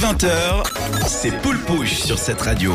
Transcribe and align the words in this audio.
20h, 0.00 1.06
c'est 1.06 1.30
Poule 1.42 1.58
Pouche 1.58 1.92
sur 1.92 2.18
cette 2.18 2.40
radio. 2.40 2.72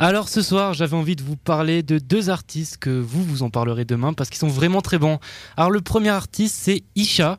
Alors 0.00 0.28
ce 0.28 0.42
soir, 0.42 0.74
j'avais 0.74 0.96
envie 0.96 1.14
de 1.14 1.22
vous 1.22 1.36
parler 1.36 1.84
de 1.84 2.00
deux 2.00 2.30
artistes 2.30 2.78
que 2.78 2.90
vous 2.90 3.22
vous 3.22 3.44
en 3.44 3.50
parlerez 3.50 3.84
demain 3.84 4.12
parce 4.12 4.28
qu'ils 4.28 4.40
sont 4.40 4.48
vraiment 4.48 4.80
très 4.80 4.98
bons. 4.98 5.20
Alors 5.56 5.70
le 5.70 5.80
premier 5.80 6.08
artiste, 6.08 6.56
c'est 6.58 6.82
Isha. 6.96 7.38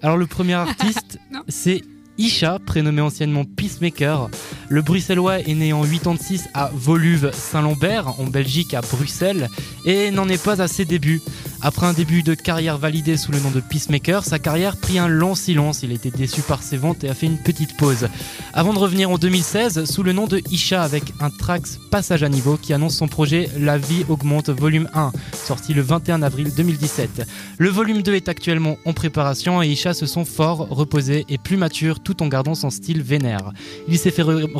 Alors 0.00 0.16
le 0.16 0.26
premier 0.28 0.54
artiste, 0.54 1.18
c'est 1.48 1.82
Isha, 2.18 2.60
prénommé 2.64 3.00
anciennement 3.00 3.44
Peacemaker. 3.44 4.30
Le 4.74 4.82
bruxellois 4.82 5.38
est 5.38 5.54
né 5.54 5.72
en 5.72 5.84
86 5.84 6.48
à 6.52 6.68
Voluve 6.74 7.30
Saint-Lambert, 7.32 8.18
en 8.18 8.24
Belgique, 8.24 8.74
à 8.74 8.80
Bruxelles, 8.80 9.48
et 9.84 10.10
n'en 10.10 10.28
est 10.28 10.42
pas 10.42 10.60
à 10.60 10.66
ses 10.66 10.84
débuts. 10.84 11.22
Après 11.66 11.86
un 11.86 11.92
début 11.92 12.22
de 12.22 12.34
carrière 12.34 12.76
validé 12.76 13.16
sous 13.16 13.32
le 13.32 13.38
nom 13.38 13.50
de 13.50 13.60
Peacemaker, 13.60 14.24
sa 14.24 14.38
carrière 14.38 14.76
prit 14.76 14.98
un 14.98 15.08
long 15.08 15.34
silence. 15.34 15.82
Il 15.82 15.92
était 15.92 16.10
déçu 16.10 16.42
par 16.42 16.62
ses 16.62 16.76
ventes 16.76 17.04
et 17.04 17.08
a 17.08 17.14
fait 17.14 17.24
une 17.24 17.38
petite 17.38 17.76
pause. 17.76 18.08
Avant 18.52 18.74
de 18.74 18.78
revenir 18.78 19.10
en 19.10 19.16
2016 19.16 19.84
sous 19.90 20.02
le 20.02 20.12
nom 20.12 20.26
de 20.26 20.42
Isha 20.50 20.82
avec 20.82 21.04
un 21.20 21.30
Trax 21.30 21.78
Passage 21.90 22.22
à 22.22 22.28
niveau 22.28 22.58
qui 22.58 22.74
annonce 22.74 22.96
son 22.96 23.08
projet 23.08 23.48
La 23.58 23.78
vie 23.78 24.04
augmente 24.10 24.50
volume 24.50 24.90
1, 24.92 25.12
sorti 25.32 25.72
le 25.72 25.80
21 25.80 26.20
avril 26.22 26.52
2017. 26.54 27.26
Le 27.56 27.68
volume 27.70 28.02
2 28.02 28.14
est 28.14 28.28
actuellement 28.28 28.76
en 28.84 28.92
préparation 28.92 29.62
et 29.62 29.68
Isha 29.68 29.94
se 29.94 30.04
sont 30.04 30.26
fort 30.26 30.66
reposés 30.68 31.24
et 31.30 31.38
plus 31.38 31.56
matures 31.56 32.00
tout 32.00 32.22
en 32.22 32.26
gardant 32.26 32.54
son 32.54 32.68
style 32.68 33.00
vénère. 33.02 33.52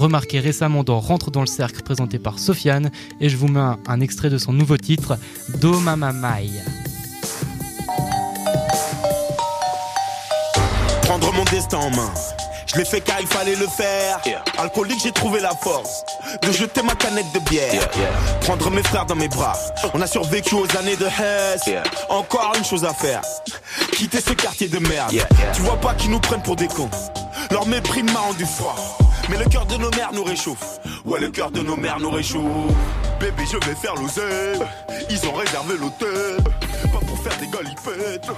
Remarquer 0.04 0.38
récemment 0.38 0.84
dans 0.84 1.00
Rentre 1.00 1.30
dans 1.30 1.40
le 1.40 1.46
cercle 1.46 1.82
présenté 1.82 2.18
par 2.18 2.38
Sofiane 2.38 2.90
et 3.20 3.28
je 3.30 3.36
vous 3.36 3.48
mets 3.48 3.60
un, 3.60 3.78
un 3.86 4.00
extrait 4.00 4.28
de 4.28 4.36
son 4.38 4.52
nouveau 4.52 4.76
titre 4.76 5.16
Do 5.60 5.80
Mama 5.80 6.12
Mai. 6.12 6.50
Prendre 11.02 11.32
mon 11.32 11.44
destin 11.44 11.78
en 11.78 11.90
main. 11.90 12.12
Je 12.66 12.76
l'ai 12.76 12.84
fait 12.84 13.00
car 13.00 13.18
il 13.20 13.26
fallait 13.26 13.56
le 13.56 13.66
faire. 13.66 14.20
Alcoolique, 14.58 15.00
j'ai 15.02 15.12
trouvé 15.12 15.40
la 15.40 15.54
force 15.54 16.04
de 16.42 16.52
jeter 16.52 16.82
ma 16.82 16.94
canette 16.94 17.32
de 17.32 17.38
bière. 17.48 17.88
Prendre 18.42 18.70
mes 18.70 18.82
frères 18.82 19.06
dans 19.06 19.14
mes 19.14 19.28
bras. 19.28 19.56
On 19.94 20.00
a 20.02 20.06
survécu 20.06 20.54
aux 20.54 20.76
années 20.76 20.96
de 20.96 21.06
Hess. 21.06 21.62
Encore 22.10 22.52
une 22.58 22.64
chose 22.64 22.84
à 22.84 22.92
faire. 22.92 23.22
Quitter 23.92 24.20
ce 24.20 24.32
quartier 24.32 24.68
de 24.68 24.80
merde. 24.80 25.14
Tu 25.54 25.62
vois 25.62 25.80
pas 25.80 25.94
qu'ils 25.94 26.10
nous 26.10 26.20
prennent 26.20 26.42
pour 26.42 26.56
des 26.56 26.68
cons. 26.68 26.90
Leur 27.50 27.66
mépris 27.66 28.02
m'a 28.02 28.20
rendu 28.20 28.44
froid. 28.44 29.03
Mais 29.30 29.38
le 29.38 29.44
cœur 29.46 29.66
de 29.66 29.76
nos 29.76 29.90
mères 29.90 30.12
nous 30.12 30.24
réchauffe. 30.24 30.78
Ouais, 31.04 31.20
le 31.20 31.30
cœur 31.30 31.50
de 31.50 31.60
nos 31.60 31.76
mères 31.76 31.98
nous 31.98 32.10
réchauffe. 32.10 32.42
Bébé, 33.18 33.44
je 33.50 33.56
vais 33.66 33.74
faire 33.74 33.94
l'oseille. 33.94 34.60
Ils 35.10 35.26
ont 35.26 35.32
réservé 35.32 35.74
l'hôtel. 35.78 36.42
Pas 36.92 36.98
pour 36.98 37.18
faire 37.18 37.38
des 37.38 37.46
galipettes. 37.46 38.30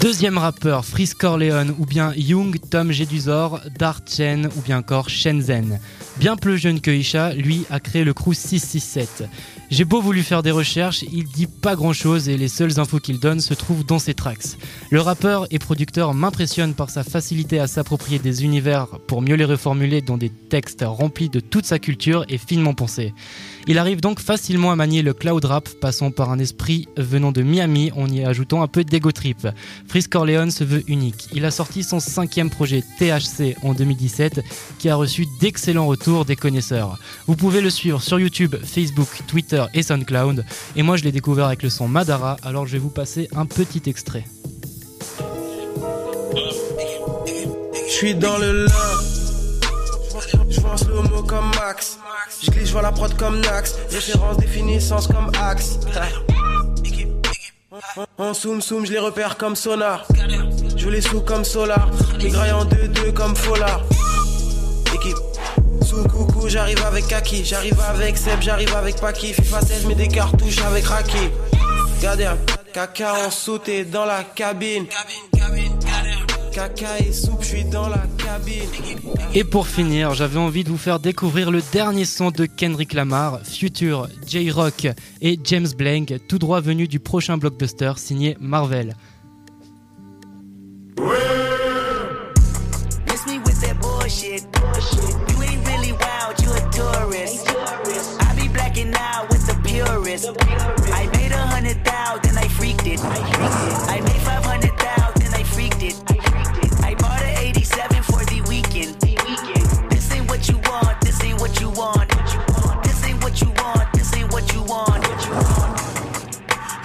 Deuxième 0.00 0.38
rappeur, 0.38 0.84
Freeze 0.84 1.14
Corleone 1.14 1.74
ou 1.78 1.84
bien 1.84 2.12
Young 2.14 2.56
Tom 2.70 2.92
Jedusor, 2.92 3.60
Dart 3.76 4.00
Chen 4.06 4.48
ou 4.56 4.60
bien 4.60 4.78
encore 4.78 5.08
Shenzhen. 5.08 5.80
Bien 6.18 6.36
plus 6.36 6.58
jeune 6.58 6.80
que 6.80 6.92
Isha, 6.92 7.32
lui 7.32 7.64
a 7.68 7.80
créé 7.80 8.04
le 8.04 8.14
crew 8.14 8.32
667. 8.32 9.24
J'ai 9.70 9.84
beau 9.84 10.00
voulu 10.00 10.22
faire 10.22 10.42
des 10.42 10.50
recherches, 10.50 11.04
il 11.12 11.24
dit 11.24 11.46
pas 11.46 11.76
grand 11.76 11.92
chose 11.92 12.30
et 12.30 12.38
les 12.38 12.48
seules 12.48 12.80
infos 12.80 13.00
qu'il 13.00 13.20
donne 13.20 13.40
se 13.40 13.52
trouvent 13.52 13.84
dans 13.84 13.98
ses 13.98 14.14
tracks. 14.14 14.56
Le 14.88 15.02
rappeur 15.02 15.46
et 15.50 15.58
producteur 15.58 16.14
m'impressionne 16.14 16.72
par 16.72 16.88
sa 16.88 17.04
facilité 17.04 17.60
à 17.60 17.66
s'approprier 17.66 18.18
des 18.18 18.44
univers 18.44 18.86
pour 19.06 19.20
mieux 19.20 19.34
les 19.34 19.44
reformuler 19.44 20.00
dans 20.00 20.16
des 20.16 20.30
textes 20.30 20.84
remplis 20.86 21.28
de 21.28 21.40
toute 21.40 21.66
sa 21.66 21.78
culture 21.78 22.24
et 22.30 22.38
finement 22.38 22.72
pensés. 22.72 23.12
Il 23.66 23.76
arrive 23.76 24.00
donc 24.00 24.20
facilement 24.20 24.70
à 24.70 24.76
manier 24.76 25.02
le 25.02 25.12
cloud 25.12 25.44
rap, 25.44 25.68
passant 25.82 26.10
par 26.10 26.30
un 26.30 26.38
esprit 26.38 26.88
venant 26.96 27.32
de 27.32 27.42
Miami 27.42 27.92
en 27.94 28.08
y 28.08 28.24
ajoutant 28.24 28.62
un 28.62 28.68
peu 28.68 28.84
d'ego 28.84 29.12
trip. 29.12 29.46
Freeze 29.86 30.08
Corleone 30.08 30.50
se 30.50 30.64
veut 30.64 30.82
unique. 30.88 31.28
Il 31.34 31.44
a 31.44 31.50
sorti 31.50 31.82
son 31.82 32.00
cinquième 32.00 32.48
projet 32.48 32.82
THC 32.98 33.56
en 33.62 33.74
2017, 33.74 34.42
qui 34.78 34.88
a 34.88 34.96
reçu 34.96 35.26
d'excellents 35.42 35.86
retours 35.86 36.24
des 36.24 36.36
connaisseurs. 36.36 36.98
Vous 37.26 37.36
pouvez 37.36 37.60
le 37.60 37.68
suivre 37.68 38.00
sur 38.00 38.18
YouTube, 38.18 38.56
Facebook, 38.64 39.08
Twitter 39.26 39.57
et 39.74 39.82
SoundCloud. 39.82 40.44
Et 40.76 40.82
moi, 40.82 40.96
je 40.96 41.04
l'ai 41.04 41.12
découvert 41.12 41.46
avec 41.46 41.62
le 41.62 41.70
son 41.70 41.88
Madara, 41.88 42.36
alors 42.44 42.66
je 42.66 42.72
vais 42.72 42.78
vous 42.78 42.90
passer 42.90 43.28
un 43.34 43.46
petit 43.46 43.82
extrait. 43.86 44.24
Je 47.86 47.92
suis 47.92 48.14
dans 48.14 48.38
le 48.38 48.66
je 50.50 50.60
pense 50.60 50.86
le 50.86 51.02
mot 51.02 51.22
comme 51.22 51.50
Max. 51.56 51.98
Je 52.42 52.50
glisse, 52.50 52.68
je 52.68 52.72
vois 52.72 52.82
la 52.82 52.92
prod 52.92 53.14
comme 53.16 53.40
Nax. 53.40 53.74
Référence, 53.90 54.36
définissance 54.38 55.06
comme 55.06 55.30
Axe. 55.40 55.78
En 58.16 58.34
zoom 58.34 58.60
zoom, 58.60 58.86
je 58.86 58.92
les 58.92 58.98
repère 58.98 59.36
comme 59.36 59.56
sonar. 59.56 60.06
Je 60.76 60.88
les 60.88 61.00
sous 61.00 61.20
comme 61.20 61.44
solar. 61.44 61.90
Les 62.18 62.30
grailles 62.30 62.52
en 62.52 62.64
2-2 62.64 63.12
comme 63.12 63.36
Fola. 63.36 63.80
Coucou, 66.04 66.48
j'arrive 66.48 66.82
avec 66.84 67.06
Kaki. 67.06 67.44
J'arrive 67.44 67.80
avec 67.80 68.16
Seb, 68.16 68.40
j'arrive 68.40 68.74
avec 68.74 68.96
Paki. 68.96 69.32
FIFA 69.32 69.60
16, 69.60 69.86
mets 69.86 69.94
des 69.94 70.08
cartouches 70.08 70.62
avec 70.62 70.84
Raki. 70.84 71.30
Gardien, 72.00 72.38
caca 72.72 73.26
en 73.26 73.30
sauté 73.30 73.84
dans 73.84 74.04
la 74.04 74.22
cabine. 74.22 74.86
Caca 76.52 76.98
et 77.00 77.12
soupe, 77.12 77.42
je 77.42 77.46
suis 77.46 77.64
dans 77.64 77.88
la 77.88 78.04
cabine. 78.16 78.68
Et 79.34 79.44
pour 79.44 79.66
finir, 79.66 80.14
j'avais 80.14 80.38
envie 80.38 80.64
de 80.64 80.70
vous 80.70 80.78
faire 80.78 81.00
découvrir 81.00 81.50
le 81.50 81.62
dernier 81.72 82.04
son 82.04 82.30
de 82.30 82.46
Kendrick 82.46 82.94
Lamar, 82.94 83.40
Future, 83.44 84.08
J-Rock 84.26 84.88
et 85.20 85.38
James 85.44 85.68
Blank, 85.76 86.14
tout 86.28 86.38
droit 86.38 86.60
venu 86.60 86.88
du 86.88 87.00
prochain 87.00 87.36
blockbuster 87.36 87.92
signé 87.96 88.36
Marvel. 88.40 88.94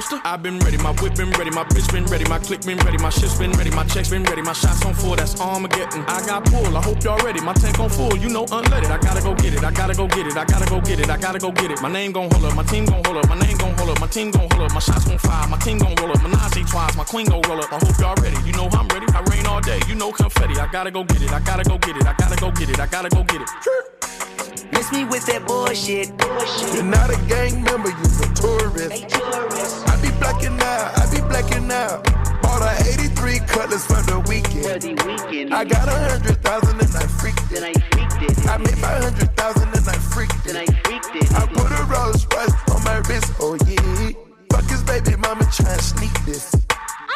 poster. 0.00 0.20
I've 0.24 0.42
been 0.42 0.58
ready, 0.60 0.78
my 0.78 0.92
whip 1.00 1.14
been 1.14 1.30
ready, 1.32 1.50
my 1.50 1.64
bitch 1.64 1.90
been 1.92 2.04
ready, 2.06 2.24
my 2.24 2.38
click 2.38 2.62
been 2.62 2.78
ready, 2.78 2.98
my 2.98 3.10
shit's 3.10 3.38
been 3.38 3.52
ready, 3.52 3.70
my 3.70 3.84
checks 3.84 4.08
been 4.08 4.22
ready, 4.24 4.42
my 4.42 4.52
shots 4.52 4.84
on 4.84 4.94
full, 4.94 5.16
that's 5.16 5.38
Armageddon. 5.40 6.04
I 6.06 6.24
got 6.26 6.44
pull, 6.44 6.76
I 6.76 6.82
hope 6.82 7.02
y'all 7.04 7.18
ready, 7.24 7.40
my 7.40 7.52
tank 7.54 7.78
on 7.78 7.90
full, 7.90 8.16
you 8.16 8.28
know 8.28 8.44
unleaded. 8.46 8.90
I 8.90 8.98
gotta 8.98 9.22
go 9.22 9.34
get 9.34 9.54
it, 9.54 9.64
I 9.64 9.70
gotta 9.70 9.94
go 9.94 10.06
get 10.06 10.26
it, 10.26 10.36
I 10.36 10.44
gotta 10.44 10.66
go 10.70 10.80
get 10.80 11.00
it, 11.00 11.10
I 11.10 11.16
gotta 11.16 11.38
go 11.38 11.52
get 11.52 11.70
it. 11.70 11.82
My 11.82 11.90
name 11.92 12.12
gon' 12.12 12.30
hold 12.30 12.44
up, 12.44 12.56
my 12.56 12.64
team 12.64 12.84
gon' 12.86 13.02
hold 13.04 13.18
up, 13.18 13.28
my 13.28 13.38
name 13.38 13.56
gon' 13.58 13.76
hold 13.76 13.90
up, 13.90 14.00
my 14.00 14.06
team 14.06 14.30
gon' 14.30 14.48
hold 14.50 14.62
up, 14.62 14.72
my 14.72 14.80
shots 14.80 15.04
gon' 15.04 15.18
fire, 15.18 15.48
my 15.48 15.58
team 15.58 15.78
gon' 15.78 15.94
roll 15.96 16.10
up, 16.10 16.22
my 16.22 16.30
Nazi 16.30 16.64
twice, 16.64 16.96
my 16.96 17.04
queen 17.04 17.26
gon' 17.26 17.42
roll 17.42 17.60
up. 17.60 17.72
I 17.72 17.78
hope 17.78 17.98
y'all 17.98 18.16
ready, 18.22 18.36
you 18.46 18.52
know 18.52 18.68
I'm 18.72 18.88
ready. 18.88 19.06
I 19.12 19.20
rain 19.30 19.46
all 19.46 19.60
day, 19.60 19.80
you 19.88 19.94
know 19.94 20.12
confetti. 20.12 20.58
I 20.58 20.66
gotta 20.72 20.90
go 20.90 21.04
get 21.04 21.22
it, 21.22 21.32
I 21.32 21.40
gotta 21.40 21.64
go 21.64 21.78
get 21.78 21.96
it, 21.96 22.06
I 22.06 22.14
gotta 22.14 22.36
go 22.36 22.50
get 22.52 22.70
it, 22.70 22.80
I 22.80 22.86
gotta 22.86 23.08
go 23.10 23.22
get 23.24 23.42
it. 23.42 23.48
Miss 24.72 24.92
me 24.92 25.04
with 25.04 25.26
that 25.26 25.46
bullshit. 25.46 26.08
You're 26.74 26.84
not 26.84 27.10
a 27.10 27.18
gang 27.26 27.62
member, 27.62 27.90
you're 27.90 28.24
a 28.24 28.34
tourist. 28.34 29.19
83 33.60 33.68
cutlass 33.68 33.86
for 33.86 34.02
the 34.10 34.20
weekend. 34.28 35.54
I 35.54 35.64
got 35.64 35.88
a 35.88 35.92
hundred 35.92 36.42
thousand 36.42 36.80
and 36.80 36.96
I 36.96 37.06
freaked 37.06 37.40
it. 37.52 37.60
Then 37.60 37.64
I 37.64 37.72
freaked 37.92 38.22
it. 38.22 38.48
I 38.48 38.56
made 38.56 38.78
my 38.78 38.94
hundred 38.96 39.36
thousand 39.36 39.68
and 39.76 39.88
I 39.88 39.98
freaked 39.98 40.44
Then 40.44 40.56
I 40.56 40.62
it. 40.62 40.86
freaked 40.86 41.16
it. 41.16 41.32
I 41.32 41.46
put 41.46 41.70
a 41.70 41.84
Rolls 41.84 42.26
Royce 42.32 42.54
on 42.72 42.84
my 42.84 42.98
wrist, 43.08 43.32
oh 43.40 43.56
yeah. 43.66 44.12
Fuck 44.50 44.68
his 44.70 44.82
baby 44.82 45.16
mama 45.16 45.44
try 45.52 45.72
and 45.72 45.80
sneak 45.80 46.12
this. 46.24 46.54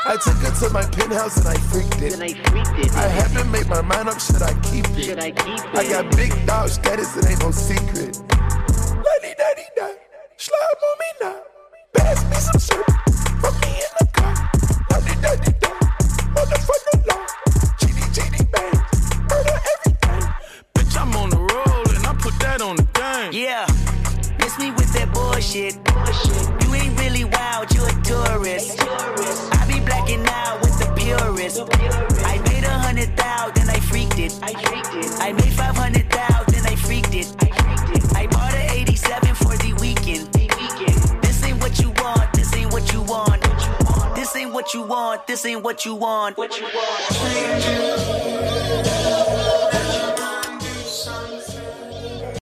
I 0.07 0.17
took 0.17 0.37
her 0.45 0.53
to 0.69 0.73
my 0.73 0.85
penthouse 0.85 1.39
and 1.39 1.49
I 1.49 1.57
freaked 1.73 1.99
Then 1.99 2.21
it. 2.21 2.37
I 2.37 2.51
freaked 2.51 2.79
it. 2.79 2.95
I 2.95 3.09
haven't 3.09 3.51
made 3.51 3.69
my 3.69 3.81
mind 3.81 4.09
up, 4.09 4.21
should 4.21 4.43
I 4.43 4.53
keep 4.61 4.87
Should 5.01 5.17
it? 5.17 5.19
I 5.19 5.31
keep 5.31 5.61
it? 5.65 5.75
I 5.75 5.89
got 5.89 6.17
big 6.17 6.33
dog 6.47 6.69
status, 6.69 7.17
it 7.17 7.27
ain't 7.31 7.41
no 7.41 7.51
secret. 7.51 8.21
Lady 9.01 9.35
daddy 9.37 9.67
da, 9.77 9.89
slide 10.37 10.79
on 10.89 10.97
me 11.01 11.11
now. 11.23 11.54
Roll 22.61 22.71
and 22.71 22.81
I 22.81 22.85
put 22.85 22.95
that 22.95 23.01
on 23.01 23.23
the 23.23 23.31
game. 23.31 23.33
Yeah. 23.33 23.67
Miss 24.39 24.59
me 24.59 24.71
with 24.73 24.93
that 24.93 25.13
bullshit. 25.13 25.83
bullshit. 25.85 26.49
You 26.63 26.75
ain't 26.75 26.99
really 27.01 27.25
wild, 27.25 27.73
you 27.75 27.85
a 27.85 27.93
tourist. 28.03 28.79
tourist 28.79 29.53
I 29.55 29.67
be 29.67 29.81
blacking 29.81 30.27
out 30.29 30.61
with 30.61 30.79
the 30.79 30.87
purist. 30.95 31.61
I 32.25 32.39
made 32.51 32.65
a 32.65 32.79
hundred 32.79 33.17
thousand, 33.17 33.55
then 33.55 33.69
I 33.71 33.81
freaked 33.81 34.19
it. 34.19 34.39
I 34.43 34.53
made 35.33 35.53
five 35.53 35.77
hundred 35.77 36.11
thousand, 36.11 36.55
then 36.55 36.67
I 36.67 36.77
freaked 36.77 37.15
it. 37.15 37.35
I 38.17 38.27
bought 38.27 38.55
an 38.55 38.71
87 38.71 39.35
for 39.35 39.57
the 39.57 39.73
weekend. 39.81 40.33
This 41.23 41.43
ain't 41.45 41.61
what 41.61 41.79
you 41.81 41.91
want, 42.03 42.33
this 42.33 42.55
ain't 42.55 42.73
what 42.73 42.93
you 42.93 43.03
want. 43.03 43.43
This 44.15 44.37
ain't 44.37 44.53
what 44.53 44.75
you 44.75 44.83
want, 44.83 45.27
this 45.27 45.45
ain't 45.45 45.63
what 45.63 45.85
you 45.85 45.95
want. 45.95 46.37
What 46.37 46.59
you 46.59 46.67
want. 46.67 48.25